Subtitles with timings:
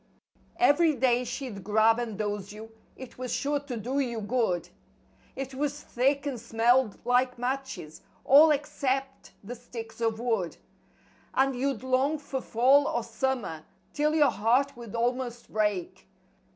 [0.57, 4.69] Every day she'd grab and dose you—it was sure to do you good;
[5.35, 10.57] It was thick and smelled like matches—all except the sticks of wood,
[11.35, 16.07] And you'd long for fall or summer 'til your heart would almost break.